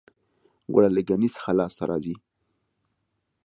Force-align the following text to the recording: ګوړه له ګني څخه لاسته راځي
ګوړه 0.73 0.89
له 0.95 1.01
ګني 1.07 1.29
څخه 1.35 1.49
لاسته 1.59 1.83
راځي 1.89 2.15